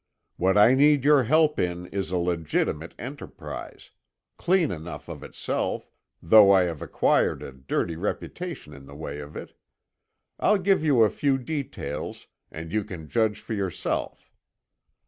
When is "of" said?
5.07-5.21, 9.19-9.35